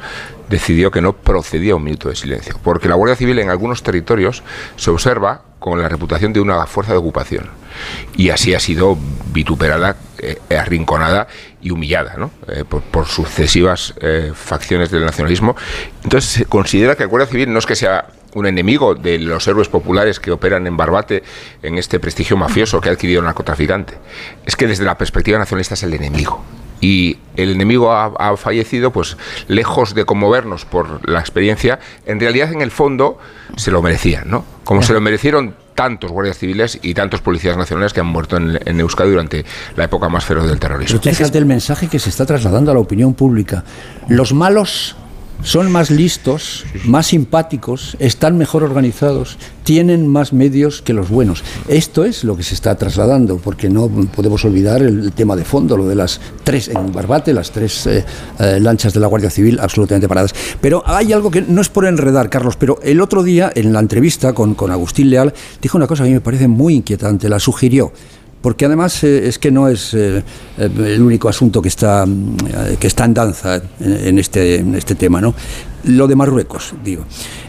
decidió 0.49 0.91
que 0.91 1.01
no 1.01 1.13
procedía 1.13 1.75
un 1.75 1.83
minuto 1.83 2.09
de 2.09 2.15
silencio, 2.15 2.59
porque 2.63 2.87
la 2.87 2.95
Guardia 2.95 3.15
Civil 3.15 3.39
en 3.39 3.49
algunos 3.49 3.83
territorios 3.83 4.43
se 4.75 4.91
observa 4.91 5.43
con 5.59 5.81
la 5.81 5.89
reputación 5.89 6.33
de 6.33 6.39
una 6.39 6.65
fuerza 6.65 6.93
de 6.93 6.99
ocupación. 6.99 7.49
Y 8.15 8.29
así 8.29 8.53
ha 8.53 8.59
sido 8.59 8.97
vituperada, 9.31 9.97
eh, 10.17 10.39
arrinconada 10.57 11.27
y 11.61 11.71
humillada 11.71 12.15
¿no? 12.17 12.31
eh, 12.47 12.63
por, 12.67 12.81
por, 12.81 13.05
sucesivas 13.07 13.93
eh, 14.01 14.31
facciones 14.33 14.89
del 14.89 15.05
nacionalismo. 15.05 15.55
Entonces 16.03 16.29
se 16.31 16.45
considera 16.45 16.95
que 16.95 17.03
la 17.03 17.09
Guardia 17.09 17.27
Civil 17.29 17.51
no 17.51 17.59
es 17.59 17.65
que 17.65 17.75
sea 17.75 18.07
un 18.35 18.45
enemigo 18.45 18.95
de 18.95 19.19
los 19.19 19.47
héroes 19.47 19.67
populares 19.67 20.19
que 20.19 20.31
operan 20.31 20.67
en 20.67 20.77
Barbate, 20.77 21.23
en 21.63 21.77
este 21.77 21.99
prestigio 21.99 22.37
mafioso 22.37 22.81
que 22.81 22.89
ha 22.89 22.91
adquirido 22.91 23.19
el 23.19 23.25
narcotraficante. 23.25 23.93
Es 24.45 24.55
que 24.55 24.67
desde 24.67 24.85
la 24.85 24.97
perspectiva 24.97 25.37
nacionalista 25.39 25.73
es 25.73 25.83
el 25.83 25.93
enemigo. 25.93 26.43
Y 26.81 27.17
el 27.35 27.51
enemigo 27.51 27.91
ha, 27.91 28.05
ha, 28.05 28.37
fallecido, 28.37 28.91
pues 28.91 29.17
lejos 29.47 29.93
de 29.93 30.05
conmovernos 30.05 30.63
por 30.63 31.07
la 31.09 31.19
experiencia, 31.19 31.79
en 32.05 32.21
realidad 32.21 32.53
en 32.53 32.61
el 32.61 32.71
fondo 32.71 33.17
se 33.57 33.69
lo 33.69 33.81
merecían, 33.81 34.29
¿no? 34.29 34.45
Como 34.63 34.81
se 34.81 34.93
lo 34.93 35.01
merecieron 35.01 35.55
tantos 35.75 36.11
guardias 36.11 36.37
civiles 36.37 36.79
y 36.81 36.93
tantos 36.93 37.21
policías 37.21 37.57
nacionales 37.57 37.91
que 37.91 37.99
han 37.99 38.05
muerto 38.07 38.37
en, 38.37 38.59
en 38.65 38.79
Euskadi 38.79 39.09
durante 39.09 39.45
la 39.75 39.85
época 39.85 40.07
más 40.07 40.23
feroz 40.23 40.47
del 40.47 40.59
terrorismo. 40.59 40.99
Pero 41.01 41.15
fíjate 41.15 41.37
el 41.37 41.45
mensaje 41.45 41.87
que 41.87 41.99
se 41.99 42.09
está 42.09 42.25
trasladando 42.25 42.71
a 42.71 42.73
la 42.73 42.79
opinión 42.79 43.13
pública. 43.13 43.63
Los 44.07 44.33
malos 44.33 44.95
son 45.43 45.71
más 45.71 45.89
listos, 45.89 46.65
más 46.85 47.07
simpáticos, 47.07 47.95
están 47.99 48.37
mejor 48.37 48.63
organizados, 48.63 49.37
tienen 49.63 50.07
más 50.07 50.33
medios 50.33 50.81
que 50.81 50.93
los 50.93 51.09
buenos. 51.09 51.43
Esto 51.67 52.03
es 52.03 52.23
lo 52.23 52.35
que 52.35 52.43
se 52.43 52.55
está 52.55 52.75
trasladando, 52.75 53.37
porque 53.37 53.69
no 53.69 53.87
podemos 53.87 54.43
olvidar 54.45 54.81
el 54.81 55.11
tema 55.13 55.35
de 55.35 55.45
fondo, 55.45 55.77
lo 55.77 55.87
de 55.87 55.95
las 55.95 56.19
tres 56.43 56.69
en 56.69 56.91
Barbate, 56.91 57.33
las 57.33 57.51
tres 57.51 57.85
eh, 57.87 58.05
eh, 58.39 58.59
lanchas 58.59 58.93
de 58.93 58.99
la 58.99 59.07
Guardia 59.07 59.29
Civil 59.29 59.59
absolutamente 59.59 60.07
paradas. 60.07 60.33
Pero 60.59 60.83
hay 60.85 61.13
algo 61.13 61.31
que 61.31 61.41
no 61.41 61.61
es 61.61 61.69
por 61.69 61.85
enredar, 61.85 62.29
Carlos, 62.29 62.55
pero 62.57 62.79
el 62.83 63.01
otro 63.01 63.23
día 63.23 63.51
en 63.55 63.73
la 63.73 63.79
entrevista 63.79 64.33
con, 64.33 64.55
con 64.55 64.71
Agustín 64.71 65.09
Leal 65.09 65.33
dijo 65.61 65.77
una 65.77 65.87
cosa 65.87 66.03
que 66.03 66.09
a 66.09 66.11
mí 66.11 66.15
me 66.15 66.21
parece 66.21 66.47
muy 66.47 66.75
inquietante, 66.75 67.29
la 67.29 67.39
sugirió 67.39 67.91
porque 68.41 68.65
además 68.65 69.03
eh, 69.03 69.27
es 69.27 69.37
que 69.37 69.51
no 69.51 69.67
es 69.67 69.93
eh, 69.93 70.23
el 70.57 71.01
único 71.01 71.29
asunto 71.29 71.61
que 71.61 71.67
está, 71.67 72.05
eh, 72.05 72.77
que 72.79 72.87
está 72.87 73.05
en 73.05 73.13
danza 73.13 73.61
en, 73.79 74.19
este, 74.19 74.55
en 74.57 74.75
este 74.75 74.95
tema, 74.95 75.21
¿no? 75.21 75.33
Lo 75.85 76.07
de 76.07 76.15
Marruecos, 76.15 76.73
digo. 76.83 77.05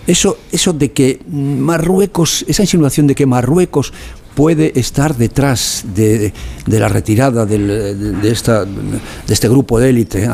Eso, 0.07 0.39
eso 0.53 0.73
de 0.73 0.93
que 0.93 1.21
Marruecos, 1.29 2.45
esa 2.49 2.63
insinuación 2.63 3.07
de 3.07 3.15
que 3.15 3.27
Marruecos 3.27 3.93
puede 4.35 4.79
estar 4.79 5.17
detrás 5.17 5.85
de, 5.95 6.33
de 6.65 6.79
la 6.79 6.89
retirada 6.89 7.45
del, 7.45 8.21
de, 8.23 8.31
esta, 8.31 8.65
de 8.65 9.01
este 9.29 9.49
grupo 9.49 9.81
de 9.81 9.91
élite 9.91 10.29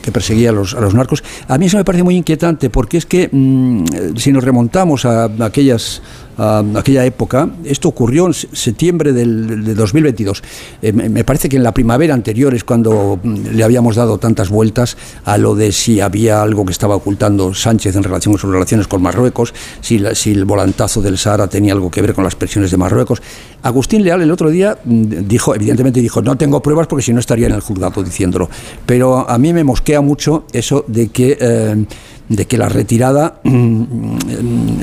que 0.00 0.12
perseguía 0.12 0.50
a 0.50 0.52
los, 0.52 0.74
a 0.74 0.80
los, 0.80 0.94
narcos, 0.94 1.24
a 1.48 1.58
mí 1.58 1.66
eso 1.66 1.76
me 1.76 1.84
parece 1.84 2.04
muy 2.04 2.16
inquietante 2.16 2.70
porque 2.70 2.98
es 2.98 3.06
que 3.06 3.28
mmm, 3.30 3.84
si 4.16 4.32
nos 4.32 4.44
remontamos 4.44 5.04
a 5.04 5.24
aquellas 5.40 6.02
a 6.38 6.62
aquella 6.76 7.04
época. 7.04 7.48
Esto 7.64 7.88
ocurrió 7.88 8.26
en 8.26 8.34
septiembre 8.34 9.12
del, 9.12 9.64
de 9.64 9.74
2022. 9.74 10.42
Eh, 10.82 10.92
me 10.92 11.24
parece 11.24 11.48
que 11.48 11.56
en 11.56 11.62
la 11.62 11.72
primavera 11.72 12.14
anterior 12.14 12.54
es 12.54 12.64
cuando 12.64 13.18
mm, 13.22 13.48
le 13.52 13.64
habíamos 13.64 13.96
dado 13.96 14.18
tantas 14.18 14.48
vueltas 14.48 14.96
a 15.24 15.38
lo 15.38 15.54
de 15.54 15.72
si 15.72 16.00
había 16.00 16.42
algo 16.42 16.64
que 16.64 16.72
estaba 16.72 16.96
ocultando 16.96 17.54
Sánchez 17.54 17.96
en 17.96 18.02
relación 18.02 18.32
con 18.32 18.40
sus 18.40 18.50
relaciones 18.50 18.86
con 18.86 19.02
Marruecos, 19.02 19.54
si, 19.80 20.02
si 20.14 20.32
el 20.32 20.44
volantazo 20.44 21.02
del 21.02 21.18
Sahara 21.18 21.46
tenía 21.48 21.72
algo 21.72 21.90
que 21.90 22.02
ver 22.02 22.14
con 22.14 22.24
las 22.24 22.34
presiones 22.34 22.70
de 22.70 22.76
Marruecos. 22.76 23.22
Agustín 23.62 24.04
Leal 24.04 24.22
el 24.22 24.30
otro 24.30 24.50
día 24.50 24.78
mm, 24.84 25.26
dijo, 25.26 25.54
evidentemente 25.54 26.00
dijo, 26.00 26.22
no 26.22 26.36
tengo 26.36 26.62
pruebas 26.62 26.86
porque 26.86 27.02
si 27.02 27.12
no 27.12 27.20
estaría 27.20 27.46
en 27.46 27.54
el 27.54 27.60
juzgado 27.60 28.02
diciéndolo. 28.02 28.48
Pero 28.86 29.28
a 29.28 29.38
mí 29.38 29.52
me 29.52 29.64
mosquea 29.64 30.00
mucho 30.00 30.44
eso 30.52 30.84
de 30.86 31.08
que... 31.08 31.36
Eh, 31.40 31.86
de 32.34 32.46
que 32.46 32.56
la 32.56 32.68
retirada, 32.68 33.40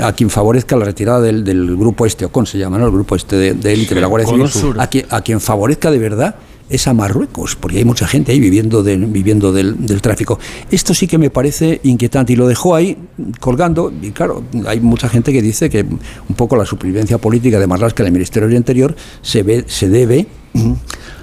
a 0.04 0.14
quien 0.14 0.30
favorezca 0.30 0.78
la 0.78 0.86
retirada 0.86 1.22
del, 1.22 1.44
del 1.44 1.76
grupo 1.76 2.06
este, 2.06 2.26
OCON 2.26 2.46
se 2.46 2.58
llama, 2.58 2.78
¿no? 2.78 2.86
el 2.86 2.92
grupo 2.92 3.16
este 3.16 3.36
de 3.36 3.50
élite 3.74 3.90
de, 3.90 3.96
de, 3.96 4.02
la 4.02 4.08
Guardia 4.08 4.48
Civil, 4.48 4.80
a 4.80 4.88
quien, 4.88 5.06
a 5.10 5.22
quien 5.22 5.42
favorezca 5.42 5.90
de 5.90 5.98
verdad 5.98 6.36
es 6.70 6.88
a 6.88 6.94
Marruecos, 6.94 7.56
porque 7.56 7.78
hay 7.80 7.86
mucha 7.86 8.08
gente 8.08 8.32
ahí 8.32 8.40
viviendo, 8.40 8.84
del, 8.84 9.08
viviendo 9.08 9.52
del, 9.52 10.02
tráfico. 10.02 10.40
Esto 10.70 10.94
sí 10.94 11.08
que 11.08 11.18
me 11.18 11.32
parece 11.32 11.82
inquietante 11.84 12.34
y 12.34 12.36
lo 12.36 12.48
dejó 12.48 12.76
ahí 12.76 12.96
colgando. 13.40 13.92
Y 14.02 14.12
claro, 14.12 14.44
hay 14.68 14.80
mucha 14.80 15.10
gente 15.10 15.34
que 15.34 15.42
dice 15.42 15.70
que 15.70 15.82
un 15.82 16.36
poco 16.36 16.56
la 16.56 16.66
supervivencia 16.66 17.18
política 17.18 17.60
de 17.60 17.66
Marlaska 17.66 18.04
en 18.04 18.08
el 18.08 18.14
Ministerio 18.14 18.48
del 18.48 18.58
Interior 18.58 18.96
se, 19.22 19.42
ve, 19.42 19.66
se 19.68 19.90
debe 19.90 20.28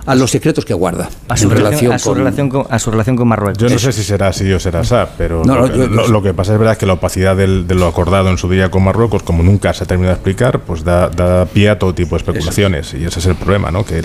a 0.07 0.15
los 0.15 0.31
secretos 0.31 0.65
que 0.65 0.75
guarda 0.75 1.09
a 1.29 1.37
su, 1.37 1.51
relación, 1.51 1.93
a 1.93 1.99
su 1.99 2.15
relación, 2.15 2.49
con, 2.49 2.67
a 2.71 2.79
su 2.79 2.91
relación 2.91 3.17
con 3.17 3.29
Marruecos. 3.29 3.59
Yo 3.59 3.69
no 3.69 3.79
sé 3.79 3.93
si 3.93 4.05
será 4.05 4.29
así 4.29 4.51
o 4.53 4.61
será 4.61 4.81
así, 4.81 4.95
pero 5.19 5.45
lo, 5.45 6.23
que, 6.23 6.33
pasa 6.33 6.53
es 6.53 6.59
verdad 6.59 6.77
que 6.77 6.87
la 6.87 6.95
opacidad 6.95 7.37
de 7.37 7.75
lo 7.75 7.87
acordado 7.87 8.31
en 8.31 8.39
su 8.39 8.49
día 8.49 8.71
con 8.71 8.85
Marruecos, 8.85 9.23
como 9.23 9.43
nunca 9.43 9.73
se 9.75 9.85
ha 9.85 9.87
terminado 9.87 10.15
de 10.15 10.19
explicar, 10.19 10.61
pues 10.61 10.85
da, 10.85 11.47
pie 11.53 11.71
a 11.71 11.79
todo 11.79 11.95
tipo 11.95 12.17
de 12.17 12.19
especulaciones 12.19 12.95
y 12.95 13.05
ese 13.05 13.19
es 13.19 13.27
el 13.27 13.35
problema, 13.35 13.71
¿no? 13.71 13.85
Que 13.85 14.03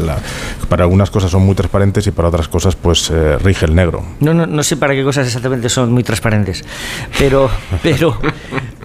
para 0.68 0.84
algunas 0.84 1.12
cosas 1.12 1.30
son 1.30 1.44
muy 1.44 1.56
transparentes 1.56 2.08
y 2.08 2.12
para 2.12 2.30
otras 2.30 2.48
cosas 2.48 2.76
pues 2.76 3.10
eh, 3.12 3.38
rige 3.38 3.66
el 3.66 3.76
negro. 3.76 4.04
No, 4.20 4.34
no, 4.34 4.48
no 4.48 4.64
sé 4.64 4.78
para 4.78 4.94
qué 4.94 5.04
cosas 5.04 5.28
exactamente 5.28 5.70
son 5.70 5.92
muy 5.92 6.04
transparentes, 6.04 6.64
pero, 7.20 7.50
pero, 7.84 8.18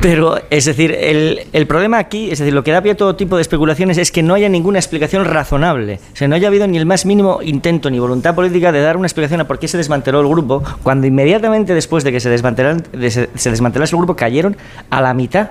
pero 0.01 0.39
es 0.51 0.67
decir, 0.67 0.93
el, 0.93 1.47
el 1.53 1.67
problema 1.67 1.99
aquí, 1.99 2.31
es 2.31 2.39
decir, 2.39 2.53
lo 2.53 2.63
que 2.63 2.73
da 2.73 2.83
pie 2.83 2.93
a 2.93 2.97
todo 2.97 3.17
tipo 3.17 3.37
de 3.37 3.43
especulaciones 3.43 3.97
es 3.99 4.13
que 4.13 4.23
no 4.23 4.35
haya 4.35 4.49
ninguna 4.49 4.79
explicación 4.79 5.25
razonable, 5.25 6.01
o 6.13 6.17
sea, 6.17 6.29
no 6.29 6.35
haya 6.35 6.49
habido 6.49 6.67
ni 6.67 6.77
el 6.77 6.87
más 6.87 7.06
mínimo 7.07 7.41
intento 7.43 7.91
ni 7.91 7.99
voluntad 7.99 8.35
política 8.35 8.73
de 8.73 8.81
dar 8.81 8.97
una 8.97 9.07
explicación 9.07 9.41
a 9.41 9.47
por 9.47 9.59
qué 9.59 9.69
se 9.69 9.77
desmanteló 9.77 10.21
el 10.21 10.29
grupo, 10.29 10.63
cuando 10.83 11.07
inmediatamente 11.07 11.75
después 11.75 12.05
de 12.05 12.13
que 12.13 12.21
se, 12.21 12.37
se 12.37 13.51
desmantelase 13.51 13.95
el 13.95 13.99
grupo 13.99 14.17
cayeron 14.17 14.57
a 14.91 15.01
la 15.01 15.15
mitad 15.15 15.51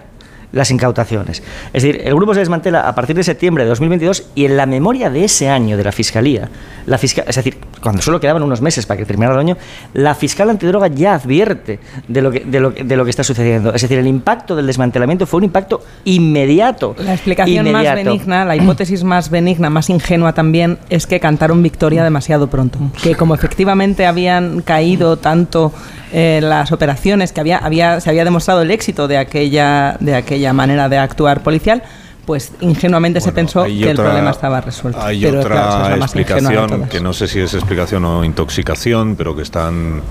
las 0.56 0.72
incautaciones. 0.72 1.44
Es 1.74 1.84
decir, 1.84 2.02
el 2.06 2.16
grupo 2.16 2.34
se 2.34 2.40
desmantela 2.40 2.88
a 2.88 2.96
partir 2.96 3.16
de 3.16 3.24
septiembre 3.24 3.66
de 3.66 3.70
2022 3.70 4.24
y 4.36 4.46
en 4.46 4.56
la 4.56 4.66
memoria 4.66 5.10
de 5.10 5.26
ese 5.26 5.50
año 5.50 5.76
de 5.76 5.84
la 5.84 5.92
Fiscalía, 5.92 6.50
la 6.86 6.98
fiscal, 6.98 7.26
es 7.28 7.36
decir, 7.36 7.58
cuando 7.82 8.02
solo 8.02 8.20
quedaban 8.20 8.42
unos 8.42 8.62
meses 8.62 8.86
para 8.86 8.98
que 8.98 9.06
terminara 9.06 9.34
el 9.34 9.40
año, 9.42 9.58
la 9.94 10.16
fiscal 10.16 10.50
antidroga 10.50 10.88
ya 10.88 11.16
advierte 11.16 11.80
de 12.08 12.22
lo, 12.22 12.32
que, 12.32 12.40
de, 12.40 12.60
lo, 12.60 12.72
de 12.72 12.96
lo 12.96 13.04
que 13.04 13.10
está 13.10 13.24
sucediendo. 13.24 13.74
Es 13.74 13.82
decir, 13.82 13.98
el 13.98 14.08
impacto 14.08 14.56
del 14.56 14.66
desmantelamiento 14.66 15.28
fue 15.28 15.40
un 15.40 15.46
impacto 15.46 15.84
inmediato. 16.06 16.96
La 17.00 17.14
explicación 17.14 17.70
más 17.72 17.94
benigna, 17.94 18.46
la 18.46 18.56
hipótesis 18.56 19.04
más 19.04 19.30
benigna, 19.30 19.70
más 19.70 19.90
ingenua 19.90 20.34
también, 20.34 20.78
es 20.90 21.06
que 21.06 21.20
cantaron 21.20 21.62
victoria 21.62 22.04
demasiado 22.04 22.50
pronto. 22.50 22.80
Que 23.04 23.16
como 23.16 23.36
efectivamente 23.36 24.06
habían 24.06 24.62
caído 24.62 25.18
tanto 25.18 25.74
eh, 26.14 26.40
las 26.42 26.72
operaciones, 26.72 27.34
que 27.34 27.42
había, 27.42 27.58
había, 27.58 28.00
se 28.00 28.10
había 28.10 28.24
demostrado 28.24 28.62
el 28.62 28.72
éxito 28.72 29.08
de 29.08 29.18
aquella, 29.18 29.98
de 30.00 30.16
aquella 30.16 30.45
manera 30.54 30.90
de 30.90 30.98
actuar 30.98 31.44
policial, 31.44 31.84
pues 32.26 32.54
ingenuamente 32.60 33.22
se 33.22 33.32
pensó 33.32 33.66
que 33.66 33.92
el 33.92 33.98
problema 33.98 34.32
estaba 34.32 34.62
resuelto. 34.62 35.02
Hay 35.02 35.26
otra 35.26 35.96
explicación, 35.96 36.88
que 36.90 37.00
no 37.00 37.14
sé 37.14 37.28
si 37.28 37.40
es 37.40 37.54
explicación 37.54 38.04
o 38.06 38.24
intoxicación, 38.24 39.16
pero 39.16 39.36
que 39.36 39.44
están 39.44 40.02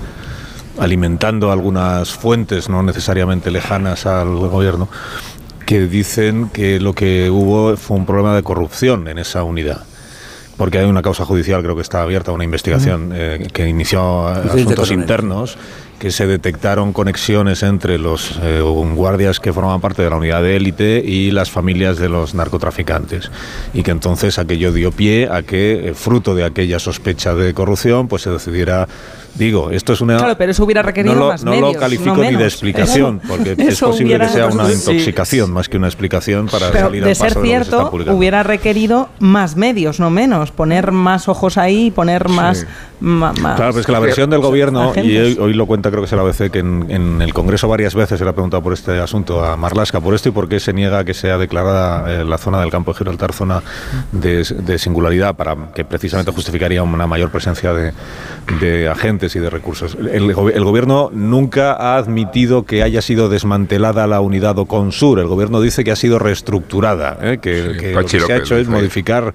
alimentando 0.79 1.51
algunas 1.51 2.11
fuentes 2.11 2.69
no 2.69 2.83
necesariamente 2.83 3.51
lejanas 3.51 4.05
al 4.05 4.35
gobierno, 4.35 4.89
que 5.65 5.87
dicen 5.87 6.49
que 6.49 6.79
lo 6.79 6.93
que 6.93 7.29
hubo 7.29 7.75
fue 7.75 7.97
un 7.97 8.05
problema 8.05 8.35
de 8.35 8.43
corrupción 8.43 9.07
en 9.07 9.17
esa 9.17 9.43
unidad 9.43 9.83
porque 10.57 10.79
hay 10.79 10.85
una 10.85 11.01
causa 11.01 11.25
judicial, 11.25 11.61
creo 11.61 11.75
que 11.75 11.81
está 11.81 12.01
abierta, 12.01 12.31
una 12.31 12.43
investigación 12.43 13.11
eh, 13.13 13.47
que 13.51 13.67
inició 13.67 14.27
asuntos 14.27 14.91
internos 14.91 15.57
que 15.99 16.11
se 16.11 16.27
detectaron 16.27 16.91
conexiones 16.91 17.63
entre 17.63 17.97
los 17.97 18.37
eh, 18.41 18.61
guardias 18.61 19.39
que 19.39 19.53
formaban 19.53 19.79
parte 19.79 20.01
de 20.01 20.09
la 20.09 20.17
unidad 20.17 20.41
de 20.41 20.57
élite 20.57 21.01
y 21.05 21.31
las 21.31 21.49
familias 21.49 21.97
de 21.97 22.09
los 22.09 22.35
narcotraficantes. 22.35 23.31
Y 23.73 23.83
que 23.83 23.91
entonces 23.91 24.37
aquello 24.37 24.73
dio 24.73 24.91
pie 24.91 25.29
a 25.31 25.43
que 25.43 25.89
eh, 25.89 25.93
fruto 25.93 26.35
de 26.35 26.43
aquella 26.43 26.79
sospecha 26.79 27.33
de 27.33 27.53
corrupción 27.53 28.07
pues 28.07 28.23
se 28.23 28.29
decidiera 28.29 28.87
Digo, 29.35 29.69
esto 29.69 29.93
es 29.93 30.01
una. 30.01 30.17
Claro, 30.17 30.35
pero 30.37 30.51
eso 30.51 30.63
hubiera 30.63 30.81
requerido 30.81 31.13
no 31.13 31.19
lo, 31.19 31.27
más 31.27 31.43
no 31.43 31.55
lo 31.59 31.73
califico 31.73 32.15
ni 32.15 32.35
de 32.35 32.45
explicación, 32.45 33.19
porque 33.27 33.55
es 33.57 33.79
posible 33.79 34.17
que 34.17 34.29
sea 34.29 34.47
una 34.47 34.71
intoxicación 34.71 35.51
más 35.51 35.67
que 35.67 35.77
una 35.77 35.87
explicación 35.87 36.47
para 36.47 36.71
salir 36.71 37.03
de 37.03 37.11
al 37.11 37.17
paso 37.17 37.33
ser 37.33 37.43
cierto, 37.43 37.91
de 37.91 38.11
hubiera 38.11 38.43
requerido 38.43 39.09
más 39.19 39.57
medios, 39.57 39.99
no 39.99 40.09
menos. 40.09 40.51
Poner 40.51 40.93
más 40.93 41.27
ojos 41.27 41.57
ahí, 41.57 41.91
poner 41.91 42.29
más. 42.29 42.65
claro, 43.01 43.55
pero 43.57 43.79
es 43.79 43.85
que 43.85 43.91
la 43.91 43.99
versión 43.99 44.29
del 44.29 44.39
gobierno, 44.39 44.93
y 44.95 45.17
hoy, 45.17 45.53
lo 45.53 45.65
cuenta 45.65 45.89
creo 45.91 46.01
que 46.01 46.07
es 46.07 46.13
el 46.13 46.19
ABC, 46.19 46.49
que 46.49 46.59
en, 46.59 47.21
el 47.21 47.33
Congreso 47.33 47.67
varias 47.67 47.93
veces 47.93 48.17
se 48.17 48.23
le 48.23 48.29
ha 48.29 48.33
preguntado 48.33 48.63
por 48.63 48.71
este 48.71 48.99
asunto 48.99 49.43
a 49.43 49.57
Marlasca, 49.57 49.99
por 49.99 50.15
esto 50.15 50.29
y 50.29 50.31
por 50.31 50.47
qué 50.47 50.61
se 50.61 50.71
niega 50.71 51.03
que 51.03 51.13
sea 51.13 51.37
declarada 51.37 52.21
eh, 52.21 52.23
la 52.23 52.37
zona 52.37 52.61
del 52.61 52.71
campo 52.71 52.93
de 52.93 52.99
Gibraltar 52.99 53.33
zona 53.33 53.61
de, 54.13 54.45
singularidad, 54.77 55.35
para 55.35 55.73
que 55.73 55.83
precisamente 55.83 56.31
justificaría 56.31 56.83
una 56.83 57.07
mayor 57.07 57.31
presencia 57.31 57.73
de 57.73 58.87
agentes 58.87 59.24
y 59.33 59.39
de 59.39 59.49
recursos. 59.49 59.95
El, 59.95 60.33
gobierno 60.33 61.09
nunca 61.13 61.73
ha 61.73 61.97
admitido 61.97 62.65
que 62.65 62.83
haya 62.83 63.01
sido 63.01 63.29
desmantelada 63.29 64.07
la 64.07 64.19
unidad 64.19 64.57
Oconsur. 64.59 65.19
El 65.19 65.27
gobierno 65.27 65.61
dice 65.61 65.83
que 65.83 65.91
ha 65.91 65.95
sido 65.95 66.19
reestructurada, 66.19 67.17
¿eh? 67.21 67.39
que, 67.41 67.93
lo 67.93 68.05
que 68.05 68.19
se 68.19 68.33
ha 68.33 68.37
hecho 68.37 68.57
es 68.57 68.67
modificar 68.67 69.33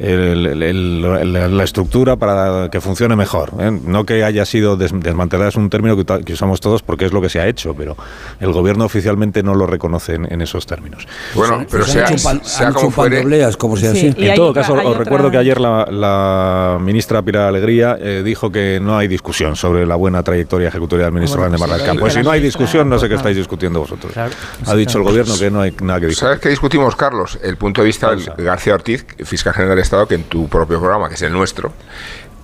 la 0.00 1.64
estructura 1.64 2.16
para 2.16 2.68
que 2.70 2.80
funcione 2.80 3.16
mejor. 3.16 3.52
¿eh? 3.60 3.70
No 3.70 4.04
que 4.04 4.24
haya 4.24 4.44
sido 4.44 4.76
desmantelada, 4.76 5.48
es 5.48 5.56
un 5.56 5.70
término 5.70 5.96
que, 5.96 6.32
usamos 6.32 6.60
todos 6.60 6.82
porque 6.82 7.04
es 7.04 7.12
lo 7.12 7.20
que 7.20 7.28
se 7.28 7.40
ha 7.40 7.46
hecho, 7.46 7.74
pero 7.74 7.96
el 8.40 8.52
gobierno 8.52 8.84
oficialmente 8.84 9.42
no 9.42 9.54
lo 9.54 9.66
reconoce 9.66 10.14
en, 10.14 10.40
esos 10.40 10.66
términos. 10.66 11.06
Bueno, 11.34 11.66
pero 11.70 11.84
se 11.84 12.02
ha 12.02 12.72
como 12.72 12.90
fuere. 12.90 13.22
como 13.58 13.76
sea 13.76 13.90
así. 13.90 14.14
En 14.16 14.34
todo 14.34 14.54
caso, 14.54 14.74
os 14.74 14.96
recuerdo 14.96 15.30
que 15.30 15.36
ayer 15.36 15.60
la, 15.60 16.78
ministra 16.80 17.22
Pilar 17.22 17.48
Alegría 17.48 17.98
eh, 18.00 18.22
dijo 18.24 18.50
que 18.50 18.78
no 18.80 18.96
hay 18.96 19.08
discusión 19.20 19.54
sobre 19.54 19.86
la 19.86 19.96
buena 19.96 20.22
trayectoria 20.22 20.68
ejecutoria 20.68 21.04
del 21.04 21.12
ministro 21.12 21.40
bueno, 21.40 21.58
Grande 21.58 21.68
Marlaska. 21.68 22.00
Pues 22.00 22.14
si 22.14 22.22
no 22.22 22.30
hay 22.30 22.40
discusión, 22.40 22.88
no 22.88 22.98
sé 22.98 23.06
qué 23.06 23.16
estáis 23.16 23.36
discutiendo 23.36 23.80
vosotros. 23.80 24.12
Ha 24.16 24.74
dicho 24.74 24.96
el 24.96 25.04
gobierno 25.04 25.38
que 25.38 25.50
no 25.50 25.60
hay 25.60 25.74
nada 25.82 26.00
que 26.00 26.06
discutir. 26.06 26.28
¿Sabes 26.28 26.40
qué 26.40 26.48
discutimos, 26.48 26.96
Carlos? 26.96 27.38
El 27.42 27.58
punto 27.58 27.82
de 27.82 27.86
vista 27.86 28.14
de 28.14 28.42
García 28.42 28.74
Ortiz, 28.74 29.04
fiscal 29.24 29.52
general 29.52 29.76
del 29.76 29.82
Estado, 29.82 30.06
que 30.06 30.14
en 30.14 30.24
tu 30.24 30.48
propio 30.48 30.80
programa, 30.80 31.08
que 31.08 31.16
es 31.16 31.22
el 31.22 31.32
nuestro, 31.32 31.74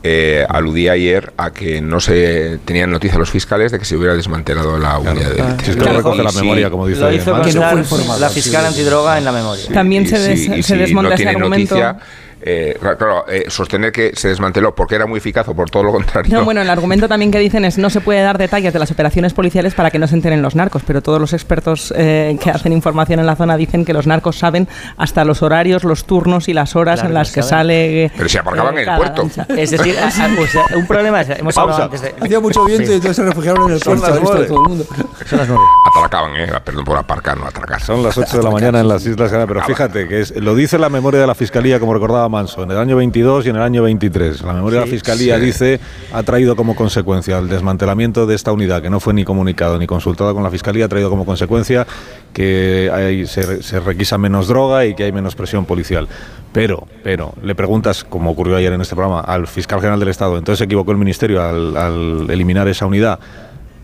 eh, 0.02 0.47
aludía 0.49 0.92
ayer 0.92 1.33
a 1.38 1.50
que 1.50 1.80
no 1.80 1.99
se 1.99 2.59
tenían 2.64 2.90
noticia 2.90 3.18
los 3.18 3.30
fiscales 3.30 3.73
de 3.73 3.78
que 3.78 3.87
se 3.87 3.97
hubiera 3.97 4.14
desmantelado 4.14 4.78
la 4.78 4.99
unidad 4.99 5.30
de 5.30 5.40
élite. 5.40 5.71
es 5.71 5.76
que 5.76 5.92
recoge 5.92 6.23
la 6.23 6.33
memoria, 6.33 6.71
como 6.71 6.87
dice 6.87 7.00
lo 7.00 7.12
hizo 7.12 8.18
la 8.18 8.28
fiscal 8.28 8.66
antidroga 8.66 9.16
en 9.16 9.25
la 9.25 9.33
memoria. 9.33 9.64
También 9.73 10.06
se, 10.06 10.18
des, 10.18 10.66
se 10.66 10.76
desmonta 10.76 11.14
ese 11.14 11.28
argumento. 11.28 11.75
Noticia, 11.75 11.97
eh, 12.49 12.79
claro, 12.81 13.25
eh, 13.29 13.47
sostener 13.49 13.91
que 13.91 14.12
se 14.15 14.29
desmanteló 14.29 14.73
porque 14.73 14.95
era 14.95 15.07
muy 15.07 15.19
eficaz 15.19 15.49
o 15.49 15.55
por 15.55 15.69
todo 15.69 15.83
lo 15.83 15.93
contrario. 15.93 16.33
No, 16.33 16.45
bueno, 16.45 16.62
el 16.62 16.71
argumento 16.71 17.09
también 17.09 17.33
que 17.33 17.41
dicen 17.41 17.65
es 17.65 17.76
no 17.76 17.91
se 17.91 18.00
puede 18.00 18.23
dar 18.23 18.38
detalles 18.38 18.73
de 18.73 18.79
las 18.79 18.88
operaciones 18.93 19.35
policiales 19.35 19.75
para 19.75 19.91
que 19.91 19.99
no 19.99 20.07
se 20.07 20.15
enteren 20.15 20.43
los 20.43 20.55
narcos, 20.55 20.83
pero 20.87 21.03
todos 21.03 21.21
los 21.21 21.33
expertos 21.33 21.93
eh, 21.97 22.38
que 22.41 22.50
hacen 22.50 22.73
información 22.73 23.19
en 23.19 23.26
la 23.26 23.35
zona 23.35 23.57
dicen 23.57 23.85
que 23.85 23.93
los 23.93 24.07
narcos 24.07 24.38
saben 24.38 24.69
hasta 24.97 25.25
los 25.25 25.43
horarios, 25.43 25.83
los 25.83 26.05
turnos 26.05 26.49
y 26.49 26.55
las 26.55 26.76
horas 26.76 27.03
en 27.03 27.15
las 27.15 27.33
que 27.33 27.43
sale. 27.43 28.12
Pero 28.17 28.29
se 28.29 28.38
aparcaban 28.38 28.79
en 28.79 28.88
el 28.88 28.97
puerto. 28.97 29.29
Es 29.49 29.73
decir, 29.73 29.97
un 30.76 30.87
problema 30.87 31.23
hemos 31.23 31.59
hablado 31.59 31.83
antes 31.83 32.00
de. 32.00 32.15
Hacía 32.21 32.38
mucho 32.38 32.65
viento 32.65 32.93
y 32.93 32.95
entonces 32.95 33.17
se 33.17 33.25
refugiaron 33.25 33.69
en 33.69 33.75
el 33.75 33.81
puerto. 33.81 34.07
Todo 34.07 34.37
el 34.38 34.69
mundo. 34.69 34.87
Son 35.26 35.38
las 35.38 35.49
nueve. 35.49 35.65
Atracaban, 35.97 36.37
¿eh? 36.37 36.47
Perdón 36.65 36.85
por 36.85 36.97
aparcar, 36.97 37.37
no 37.37 37.47
atracar. 37.47 37.83
Son 37.83 38.03
las 38.03 38.17
8 38.17 38.37
de 38.38 38.43
la 38.43 38.50
mañana 38.50 38.81
en 38.81 38.88
las 38.88 39.05
Islas 39.05 39.31
Canarias, 39.31 39.49
pero 39.49 39.62
fíjate 39.65 40.09
que 40.09 40.21
es, 40.21 40.37
lo 40.37 40.55
dice 40.55 40.79
la 40.79 40.88
memoria 40.88 41.21
de 41.21 41.26
la 41.26 41.35
Fiscalía, 41.35 41.81
como 41.81 41.95
recordaba 41.95 42.29
Manso, 42.37 42.64
en 42.64 42.71
el 42.71 42.76
año 42.76 42.97
22 42.97 43.47
y 43.47 43.49
en 43.49 43.57
el 43.57 43.62
año 43.62 43.83
23. 43.83 44.43
La 44.43 44.52
memoria 44.52 44.81
de 44.81 44.85
la 44.85 44.90
Fiscalía 44.90 45.38
dice, 45.38 45.81
ha 46.12 46.23
traído 46.23 46.55
como 46.55 46.76
consecuencia 46.76 47.38
el 47.38 47.49
desmantelamiento 47.49 48.26
de 48.26 48.35
esta 48.35 48.52
unidad, 48.52 48.83
que 48.83 48.90
no 48.90 49.00
fue 49.00 49.14
ni 49.14 49.25
comunicado 49.25 49.78
ni 49.78 49.87
consultado 49.87 50.35
con 50.35 50.43
la 50.43 50.50
Fiscalía, 50.50 50.85
ha 50.85 50.88
traído 50.88 51.09
como 51.09 51.25
consecuencia 51.25 51.87
que 52.35 52.90
hay, 52.93 53.26
se, 53.26 53.81
requisa 53.81 54.19
menos 54.19 54.49
droga 54.49 54.85
y 54.85 54.95
que 54.95 55.05
hay 55.05 55.12
menos 55.12 55.35
presión 55.35 55.64
policial. 55.64 56.09
Pero, 56.52 56.87
pero, 57.02 57.33
le 57.43 57.55
preguntas, 57.55 58.05
como 58.05 58.33
ocurrió 58.33 58.57
ayer 58.57 58.75
en 58.75 58.83
este 58.83 58.95
programa, 58.95 59.21
al 59.21 59.47
fiscal 59.47 59.81
general 59.81 59.99
del 59.99 60.11
Estado, 60.11 60.37
entonces 60.37 60.59
se 60.59 60.64
equivocó 60.64 60.93
el 60.93 60.99
Ministerio 60.99 61.43
al, 61.43 61.75
al 61.75 62.31
eliminar 62.31 62.69
esa 62.69 62.85
unidad 62.85 63.19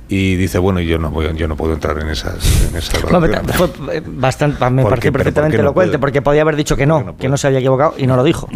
y 0.08 0.36
dice 0.36 0.58
bueno 0.58 0.80
yo 0.80 0.98
no 0.98 1.10
voy, 1.10 1.30
yo 1.36 1.48
no 1.48 1.56
puedo 1.56 1.72
entrar 1.72 1.98
en 1.98 2.08
esas 2.08 2.68
en 2.68 2.76
esas 2.76 3.10
no, 3.10 3.20
fue 3.54 4.02
bastante 4.06 4.70
me 4.70 4.84
pareció 4.84 5.12
perfectamente 5.12 5.58
elocuente 5.58 5.98
porque 5.98 6.22
podía 6.22 6.42
haber 6.42 6.56
dicho 6.56 6.76
que 6.76 6.86
no, 6.86 7.16
que 7.16 7.28
no 7.28 7.36
se 7.36 7.46
había 7.46 7.60
equivocado 7.60 7.94
y 7.96 8.06
no 8.06 8.16
lo 8.16 8.24
dijo. 8.24 8.48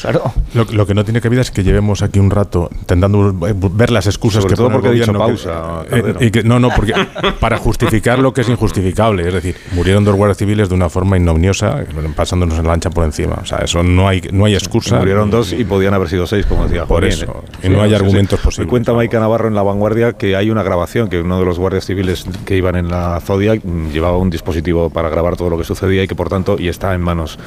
Claro. 0.00 0.32
lo, 0.54 0.86
que 0.86 0.94
no 0.94 1.04
tiene 1.04 1.20
cabida 1.20 1.40
es 1.40 1.50
que 1.50 1.62
llevemos 1.62 2.02
aquí 2.02 2.18
un 2.18 2.30
rato 2.30 2.70
intentando 2.72 3.32
ver 3.32 3.90
las 3.90 4.06
excusas 4.06 4.44
que 4.44 4.54
todo 4.54 4.70
porque 4.70 4.88
he 4.88 4.92
dicho 4.92 5.12
pausa 5.12 5.84
eh, 5.90 6.14
y 6.20 6.30
que, 6.30 6.42
no 6.42 6.58
no 6.58 6.70
porque 6.70 6.94
para 7.40 7.58
justificar 7.58 8.18
lo 8.18 8.32
que 8.32 8.42
es 8.42 8.48
injustificable 8.48 9.26
es 9.26 9.34
decir 9.34 9.56
murieron 9.72 10.04
dos 10.04 10.14
guardias 10.14 10.38
civiles 10.38 10.68
de 10.68 10.74
una 10.74 10.88
forma 10.88 11.16
ignominiosa 11.16 11.84
pasándonos 12.14 12.58
en 12.58 12.64
la 12.64 12.70
lancha 12.70 12.90
por 12.90 13.04
encima. 13.04 13.38
O 13.42 13.46
sea 13.46 13.58
eso 13.58 13.82
no 13.82 14.08
hay 14.08 14.22
no 14.32 14.44
hay 14.44 14.54
excusa. 14.54 14.98
Murieron 14.98 15.30
dos 15.30 15.52
y 15.52 15.64
podían 15.64 15.94
haber 15.94 16.08
sido 16.08 16.26
seis 16.26 16.46
como 16.46 16.64
decía 16.64 16.86
por 16.86 17.04
eso 17.04 17.44
y 17.62 17.68
no 17.68 17.82
hay 17.82 17.94
argumentos 17.94 18.40
posibles. 18.40 18.68
Cuenta 18.68 18.92
Maica 18.92 19.20
Navarro 19.20 19.48
en 19.48 19.54
la 19.54 19.62
vanguardia 19.62 20.12
que 20.12 20.36
hay 20.36 20.50
una 20.50 20.62
grabación 20.62 20.81
que 21.08 21.20
uno 21.20 21.38
de 21.38 21.44
los 21.44 21.58
guardias 21.58 21.86
civiles 21.86 22.24
que 22.44 22.56
iban 22.56 22.76
en 22.76 22.88
la 22.88 23.20
Zodiac 23.20 23.62
llevaba 23.92 24.16
un 24.16 24.30
dispositivo 24.30 24.90
para 24.90 25.08
grabar 25.08 25.36
todo 25.36 25.50
lo 25.50 25.58
que 25.58 25.64
sucedía 25.64 26.02
y 26.02 26.08
que 26.08 26.14
por 26.14 26.28
tanto, 26.28 26.56
y 26.58 26.68
está 26.68 26.94
en 26.94 27.00
manos 27.00 27.38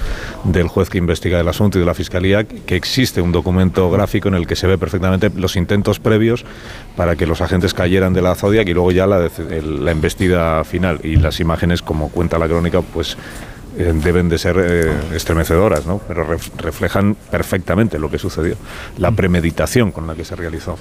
del 0.44 0.68
juez 0.68 0.90
que 0.90 0.98
investiga 0.98 1.40
el 1.40 1.48
asunto 1.48 1.78
y 1.78 1.82
de 1.82 1.86
la 1.86 1.94
Fiscalía, 1.94 2.46
que 2.46 2.76
existe 2.76 3.22
un 3.22 3.32
documento 3.32 3.90
gráfico 3.90 4.28
en 4.28 4.36
el 4.36 4.48
que 4.48 4.56
se 4.56 4.68
ve 4.68 4.78
perfectamente 4.78 5.30
los 5.36 5.56
intentos 5.56 6.00
previos 6.00 6.46
para 6.96 7.16
que 7.16 7.28
los 7.28 7.42
agentes 7.42 7.74
cayeran 7.74 8.14
de 8.14 8.22
la 8.22 8.36
Zodiac 8.36 8.68
y 8.68 8.74
luego 8.74 8.92
ya 8.92 9.08
la, 9.08 9.30
la 9.50 9.92
embestida 9.92 10.64
final 10.64 11.00
y 11.04 11.18
las 11.18 11.40
imágenes, 11.40 11.82
como 11.82 12.10
cuenta 12.10 12.38
la 12.38 12.48
crónica, 12.48 12.82
pues 12.82 13.18
eh, 13.78 13.92
deben 13.94 14.30
de 14.30 14.38
ser 14.38 14.56
eh, 14.58 14.94
estremecedoras, 15.14 15.86
¿no? 15.86 16.00
pero 16.08 16.26
reflejan 16.58 17.18
perfectamente 17.30 18.00
lo 18.00 18.10
que 18.10 18.18
sucedió, 18.18 18.56
la 18.98 19.12
premeditación 19.12 19.92
con 19.92 20.08
la 20.08 20.16
que 20.16 20.24
se 20.24 20.36
realizó 20.36 20.78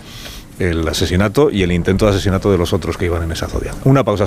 el 0.58 0.87
asesinato 0.87 1.50
y 1.50 1.62
el 1.62 1.73
intento 1.73 2.04
de 2.06 2.12
asesinato 2.12 2.50
de 2.50 2.58
los 2.58 2.73
otros 2.73 2.96
que 2.96 3.06
iban 3.06 3.23
en 3.23 3.32
esa 3.32 3.49
zodiac. 3.49 3.75
Una 3.84 4.04
pausa. 4.04 4.25